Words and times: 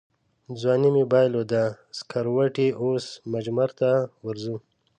ځواني 0.59 0.89
مې 0.95 1.03
بایلوده 1.11 1.63
سکروټې 1.97 2.67
اوس 2.83 3.05
مجمرته 3.33 3.89
ورځو 4.25 4.55